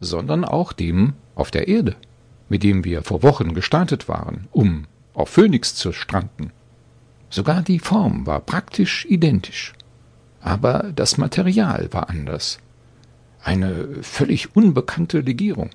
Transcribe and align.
sondern 0.00 0.44
auch 0.44 0.72
dem 0.72 1.14
auf 1.34 1.50
der 1.50 1.68
Erde, 1.68 1.96
mit 2.48 2.62
dem 2.62 2.84
wir 2.84 3.02
vor 3.02 3.22
Wochen 3.22 3.54
gestartet 3.54 4.08
waren, 4.08 4.48
um 4.52 4.86
auf 5.14 5.30
Phoenix 5.30 5.74
zu 5.74 5.92
stranden. 5.92 6.52
Sogar 7.30 7.62
die 7.62 7.78
Form 7.78 8.26
war 8.26 8.40
praktisch 8.40 9.06
identisch. 9.06 9.72
Aber 10.40 10.92
das 10.94 11.18
Material 11.18 11.88
war 11.92 12.08
anders. 12.08 12.58
Eine 13.42 14.02
völlig 14.02 14.54
unbekannte 14.54 15.20
Legierung, 15.20 15.70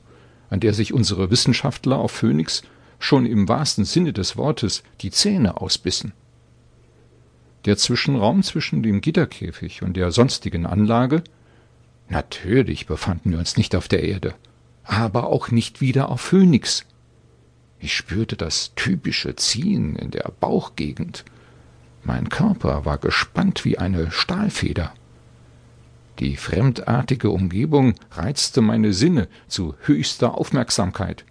an 0.50 0.60
der 0.60 0.74
sich 0.74 0.94
unsere 0.94 1.30
Wissenschaftler 1.30 1.98
auf 1.98 2.12
Phoenix 2.12 2.64
schon 3.00 3.26
im 3.26 3.50
wahrsten 3.50 3.84
Sinne 3.84 4.14
des 4.14 4.38
Wortes 4.38 4.84
die 5.02 5.12
Zähne 5.12 5.58
ausbissen. 5.58 6.14
Der 7.66 7.78
Zwischenraum 7.78 8.44
zwischen 8.44 8.82
dem 8.82 9.02
Gitterkäfig 9.02 9.82
und 9.82 9.98
der 9.98 10.12
sonstigen 10.12 10.66
Anlage 10.66 11.24
Natürlich 12.12 12.88
befanden 12.88 13.32
wir 13.32 13.40
uns 13.40 13.56
nicht 13.56 13.74
auf 13.74 13.88
der 13.88 14.04
Erde, 14.04 14.36
aber 14.84 15.28
auch 15.28 15.50
nicht 15.50 15.80
wieder 15.80 16.10
auf 16.10 16.20
Phönix. 16.20 16.86
Ich 17.80 17.96
spürte 17.96 18.36
das 18.36 18.74
typische 18.76 19.38
Ziehen 19.38 19.96
in 19.96 20.12
der 20.12 20.30
Bauchgegend. 20.42 21.24
Mein 22.04 22.28
Körper 22.28 22.84
war 22.84 22.98
gespannt 22.98 23.64
wie 23.64 23.78
eine 23.78 24.12
Stahlfeder. 24.12 24.94
Die 26.20 26.36
fremdartige 26.36 27.30
Umgebung 27.30 27.96
reizte 28.12 28.60
meine 28.60 28.92
Sinne 28.92 29.30
zu 29.48 29.76
höchster 29.80 30.38
Aufmerksamkeit. 30.38 31.24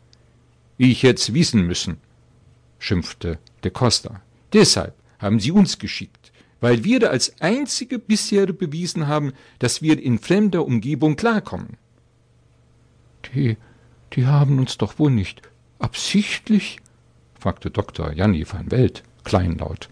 Ich 0.79 1.03
hätt's 1.03 1.35
wissen 1.35 1.67
müssen, 1.67 1.99
schimpfte 2.79 3.39
de 3.65 3.71
Costa. 3.71 4.23
Deshalb 4.55 4.95
haben 5.19 5.41
sie 5.41 5.51
uns 5.51 5.79
geschickt 5.79 6.30
weil 6.61 6.85
wir 6.85 7.11
als 7.11 7.41
einzige 7.41 7.99
bisher 7.99 8.47
bewiesen 8.47 9.07
haben, 9.07 9.33
dass 9.59 9.83
wir 9.83 10.01
in 10.01 10.19
fremder 10.19 10.65
Umgebung 10.65 11.17
klarkommen. 11.17 11.77
Die, 13.35 13.57
die 14.13 14.27
haben 14.27 14.59
uns 14.59 14.79
doch 14.79 14.99
wohl 14.99 15.11
nicht 15.11 15.43
absichtlich? 15.79 16.79
fragte 17.39 17.71
Dr. 17.71 18.13
Janni 18.13 18.45
van 18.51 18.71
Welt 18.71 19.03
kleinlaut. 19.25 19.89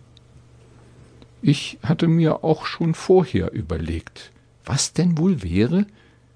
Ich 1.41 1.78
hatte 1.83 2.08
mir 2.08 2.44
auch 2.44 2.66
schon 2.66 2.94
vorher 2.94 3.52
überlegt, 3.52 4.33
was 4.64 4.92
denn 4.92 5.16
wohl 5.19 5.42
wäre, 5.42 5.86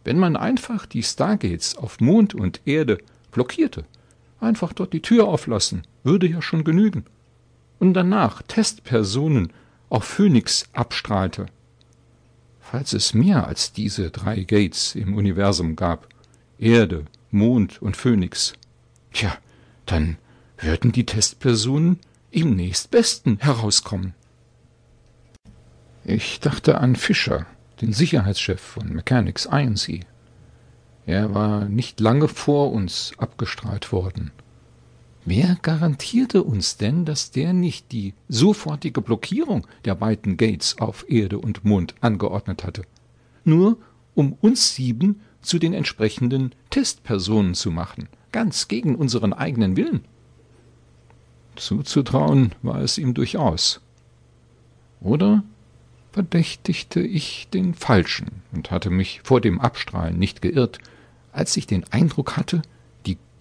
wenn 0.05 0.19
man 0.19 0.37
einfach 0.37 0.87
die 0.87 1.03
Stargates 1.03 1.77
auf 1.77 2.01
Mond 2.01 2.35
und 2.35 2.61
Erde 2.65 2.99
blockierte. 3.31 3.85
Einfach 4.41 4.73
dort 4.73 4.93
die 4.93 5.03
Tür 5.03 5.29
auflassen, 5.29 5.83
würde 6.03 6.27
ja 6.27 6.41
schon 6.41 6.65
genügen. 6.65 7.05
Und 7.79 7.95
danach 7.95 8.43
Testpersonen 8.43 9.53
auch 9.93 10.05
Phönix 10.05 10.65
abstrahlte. 10.73 11.47
Falls 12.61 12.95
es 12.95 13.13
mehr 13.13 13.47
als 13.47 13.73
diese 13.73 14.11
drei 14.11 14.41
Gates 14.45 14.95
im 14.95 15.15
Universum 15.15 15.77
gab, 15.77 16.09
Erde, 16.59 17.05
Mond 17.31 17.83
und 17.83 17.97
Phönix, 17.97 18.55
tja, 19.13 19.37
dann 19.85 20.17
würden 20.57 20.93
die 20.93 21.05
Testpersonen 21.05 21.99
im 22.31 22.57
nächstbesten 22.57 23.39
herauskommen. 23.41 24.15
Ich 26.05 26.41
dachte 26.41 26.79
an 26.79 26.97
Fischer, 26.97 27.47
den 27.83 27.93
Sicherheitschef 27.93 28.61
von 28.61 28.95
Mechanics 28.95 29.45
INC. 29.45 30.07
Er 31.05 31.35
war 31.35 31.67
nicht 31.67 32.01
lange 32.01 32.29
vor 32.29 32.73
uns 32.73 33.13
abgestrahlt 33.19 33.93
worden. 33.93 34.31
Wer 35.25 35.57
garantierte 35.63 36.43
uns 36.43 36.77
denn, 36.79 37.05
dass 37.05 37.31
der 37.31 37.53
nicht 37.53 37.93
die 37.93 38.15
sofortige 38.29 39.01
Blockierung 39.01 39.67
der 39.85 39.95
beiden 39.95 40.37
Gates 40.37 40.79
auf 40.79 41.09
Erde 41.09 41.39
und 41.39 41.65
Mond 41.65 41.95
angeordnet 42.01 42.65
hatte? 42.65 42.83
Nur 43.45 43.79
um 44.15 44.33
uns 44.41 44.75
sieben 44.75 45.21
zu 45.41 45.59
den 45.59 45.75
entsprechenden 45.75 46.55
Testpersonen 46.71 47.55
zu 47.55 47.71
machen, 47.71 48.09
ganz 48.33 48.67
gegen 48.67 48.97
unseren 48.97 49.33
eigenen 49.33 49.77
Willen. 49.77 50.05
Zuzutrauen 51.55 52.53
war 52.63 52.81
es 52.81 52.99
ihm 52.99 53.15
durchaus. 53.15 53.81
Oder 55.01 55.45
verdächtigte 56.13 57.01
ich 57.01 57.49
den 57.53 57.75
Falschen 57.75 58.43
und 58.53 58.71
hatte 58.71 58.91
mich 58.91 59.21
vor 59.23 59.41
dem 59.41 59.61
Abstrahlen 59.61 60.19
nicht 60.19 60.43
geirrt, 60.43 60.79
als 61.33 61.57
ich 61.57 61.67
den 61.67 61.85
Eindruck 61.91 62.37
hatte, 62.37 62.63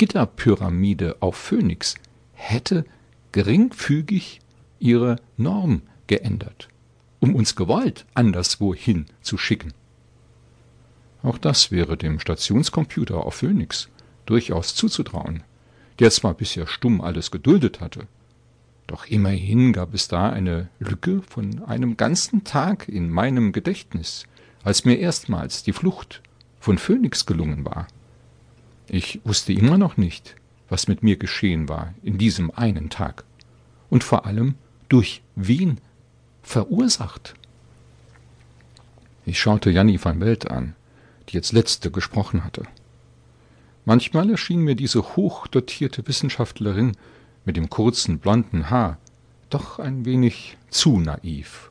Gitterpyramide 0.02 1.18
auf 1.20 1.36
Phönix 1.36 1.94
hätte 2.34 2.86
geringfügig 3.34 4.40
ihre 4.80 5.18
Norm 5.38 5.84
geändert, 6.08 6.70
um 7.20 7.36
uns 7.36 7.56
gewollt 7.56 8.08
anderswohin 8.16 9.06
zu 9.22 9.38
schicken. 9.38 9.74
Auch 11.22 11.38
das 11.38 11.70
wäre 11.70 11.98
dem 11.98 12.20
Stationscomputer 12.20 13.24
auf 13.24 13.36
Phoenix 13.36 13.90
durchaus 14.26 14.74
zuzutrauen, 14.74 15.44
der 16.00 16.10
zwar 16.10 16.34
bisher 16.34 16.66
stumm 16.66 17.00
alles 17.00 17.30
geduldet 17.30 17.80
hatte, 17.80 18.08
doch 18.88 19.06
immerhin 19.06 19.72
gab 19.72 19.94
es 19.94 20.08
da 20.08 20.32
eine 20.32 20.70
Lücke 20.80 21.22
von 21.22 21.64
einem 21.66 21.96
ganzen 21.96 22.44
Tag 22.44 22.90
in 22.90 23.12
meinem 23.12 23.52
Gedächtnis, 23.52 24.24
als 24.64 24.84
mir 24.84 24.98
erstmals 24.98 25.62
die 25.62 25.74
Flucht 25.74 26.24
von 26.60 26.80
Phoenix 26.80 27.28
gelungen 27.28 27.66
war. 27.66 27.86
Ich 28.94 29.22
wusste 29.24 29.54
immer 29.54 29.78
noch 29.78 29.96
nicht, 29.96 30.36
was 30.68 30.90
mit 30.90 31.02
mir 31.02 31.16
geschehen 31.16 31.70
war 31.70 31.94
in 32.04 32.18
diesem 32.18 32.52
einen 32.52 32.90
Tag 32.90 33.24
und 33.90 34.04
vor 34.04 34.26
allem 34.26 34.56
durch 34.90 35.22
wen 35.38 35.78
verursacht. 36.44 37.36
Ich 39.26 39.40
schaute 39.40 39.72
Janni 39.72 39.98
van 40.04 40.20
Welt 40.20 40.52
an, 40.52 40.76
die 41.30 41.36
jetzt 41.36 41.54
letzte 41.54 41.90
gesprochen 41.90 42.44
hatte. 42.44 42.64
Manchmal 43.86 44.30
erschien 44.30 44.60
mir 44.60 44.76
diese 44.76 45.16
hochdotierte 45.16 46.06
Wissenschaftlerin 46.06 46.98
mit 47.46 47.56
dem 47.56 47.70
kurzen 47.70 48.20
blonden 48.20 48.70
Haar 48.70 48.98
doch 49.50 49.80
ein 49.80 50.04
wenig 50.04 50.58
zu 50.70 51.00
naiv. 51.00 51.70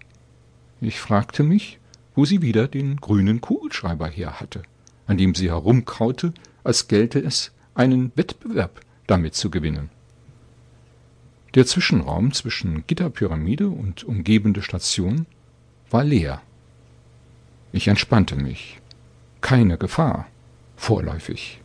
Ich 0.80 0.98
fragte 0.98 1.42
mich, 1.42 1.80
wo 2.14 2.24
sie 2.24 2.40
wieder 2.40 2.66
den 2.66 2.96
grünen 2.96 3.42
Kugelschreiber 3.42 4.08
her 4.08 4.40
hatte, 4.40 4.62
an 5.06 5.18
dem 5.18 5.34
sie 5.34 5.50
herumkaute 5.50 6.32
als 6.64 6.88
gelte 6.88 7.18
es, 7.18 7.52
einen 7.74 8.12
Wettbewerb 8.16 8.80
damit 9.06 9.34
zu 9.34 9.50
gewinnen. 9.50 9.90
Der 11.54 11.66
Zwischenraum 11.66 12.32
zwischen 12.32 12.86
Gitterpyramide 12.86 13.68
und 13.68 14.04
umgebende 14.04 14.62
Station 14.62 15.26
war 15.90 16.04
leer. 16.04 16.40
Ich 17.72 17.88
entspannte 17.88 18.36
mich. 18.36 18.80
Keine 19.40 19.78
Gefahr, 19.78 20.28
vorläufig. 20.76 21.60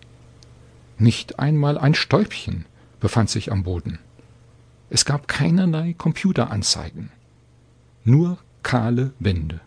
Nicht 0.98 1.40
einmal 1.40 1.78
ein 1.78 1.94
Stäubchen 1.94 2.66
befand 3.00 3.30
sich 3.30 3.52
am 3.52 3.64
Boden. 3.64 4.00
Es 4.90 5.06
gab 5.06 5.28
keinerlei 5.28 5.94
Computeranzeigen, 5.94 7.12
nur 8.04 8.38
kahle 8.64 9.14
Wände, 9.20 9.60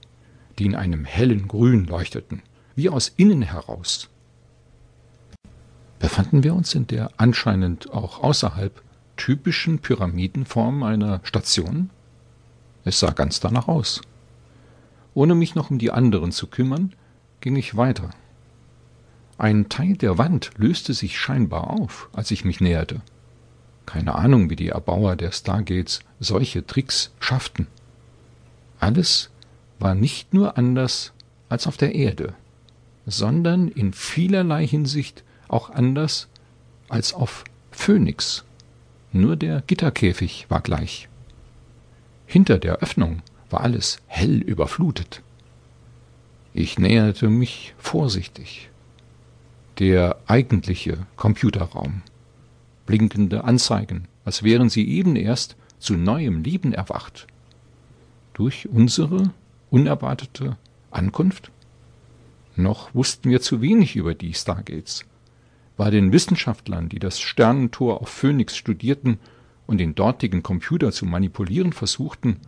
die 0.59 0.67
in 0.67 0.75
einem 0.75 1.05
hellen 1.05 1.47
Grün 1.49 1.85
leuchteten, 1.85 2.43
wie 2.75 2.89
aus 2.89 3.13
innen 3.17 3.43
heraus 3.43 4.09
befanden 5.99 6.43
wir 6.43 6.55
uns 6.55 6.75
in 6.75 6.87
der 6.87 7.11
anscheinend 7.17 7.93
auch 7.93 8.23
außerhalb 8.23 8.83
typischen 9.17 9.81
Pyramidenform 9.81 10.83
einer 10.83 11.21
Station? 11.25 11.91
Es 12.85 13.01
sah 13.01 13.11
ganz 13.11 13.41
danach 13.41 13.69
aus. 13.69 14.01
Ohne 15.15 15.35
mich 15.35 15.55
noch 15.55 15.71
um 15.71 15.79
die 15.79 15.91
anderen 15.91 16.33
zu 16.33 16.47
kümmern, 16.47 16.95
ging 17.41 17.57
ich 17.57 17.77
weiter. 17.77 18.11
Ein 19.37 19.69
Teil 19.69 19.97
der 19.97 20.19
Wand 20.19 20.51
löste 20.57 20.95
sich 20.95 21.19
scheinbar 21.19 21.71
auf, 21.71 22.09
als 22.13 22.31
ich 22.31 22.45
mich 22.45 22.61
näherte. 22.61 23.01
Keine 23.87 24.15
Ahnung, 24.15 24.51
wie 24.51 24.57
die 24.57 24.69
Erbauer 24.69 25.17
der 25.17 25.33
Stargates 25.33 26.01
solche 26.21 26.67
Tricks 26.67 27.13
schafften. 27.21 27.67
Alles 28.81 29.31
war 29.79 29.95
nicht 29.95 30.35
nur 30.35 30.59
anders 30.59 31.13
als 31.49 31.67
auf 31.67 31.77
der 31.77 31.95
Erde, 31.95 32.35
sondern 33.07 33.69
in 33.69 33.93
vielerlei 33.93 34.67
Hinsicht 34.67 35.25
auch 35.49 35.71
anders 35.71 36.29
als 36.89 37.13
auf 37.15 37.45
Phönix. 37.71 38.45
Nur 39.13 39.37
der 39.37 39.63
Gitterkäfig 39.67 40.47
war 40.49 40.61
gleich. 40.61 41.09
Hinter 42.27 42.59
der 42.59 42.79
Öffnung 42.79 43.23
war 43.51 43.63
alles 43.63 43.99
hell 44.07 44.39
überflutet. 44.39 45.23
Ich 46.53 46.79
näherte 46.79 47.29
mich 47.29 47.75
vorsichtig. 47.79 48.69
Der 49.79 50.19
eigentliche 50.27 51.07
Computerraum. 51.17 52.03
Blinkende 52.85 53.45
Anzeigen, 53.45 54.09
als 54.25 54.43
wären 54.43 54.69
sie 54.69 54.89
eben 54.89 55.17
erst 55.17 55.57
zu 55.79 55.95
neuem 55.95 56.43
Leben 56.43 56.73
erwacht. 56.73 57.27
Durch 58.35 58.69
unsere 58.69 59.31
unerwartete 59.71 60.57
Ankunft? 60.91 61.51
Noch 62.57 62.93
wussten 62.95 63.31
wir 63.31 63.41
zu 63.41 63.61
wenig 63.61 63.95
über 63.95 64.15
die 64.15 64.35
Stargates 64.35 65.05
war 65.79 65.91
den 65.91 66.13
Wissenschaftlern, 66.13 66.89
die 66.91 66.99
das 66.99 67.21
Sternentor 67.21 68.03
auf 68.03 68.11
Phoenix 68.11 68.57
studierten 68.57 69.19
und 69.67 69.79
den 69.79 69.95
dortigen 69.95 70.43
Computer 70.43 70.93
zu 70.93 71.07
manipulieren 71.07 71.73
versuchten, 71.73 72.39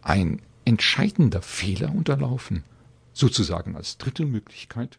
ein 0.00 0.40
entscheidender 0.64 1.42
Fehler 1.42 1.94
unterlaufen, 1.94 2.62
sozusagen 3.12 3.76
als 3.76 3.98
dritte 3.98 4.24
Möglichkeit 4.24 4.98